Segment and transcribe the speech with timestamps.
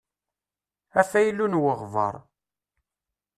[0.99, 2.15] Afaylu n weɣbaṛ.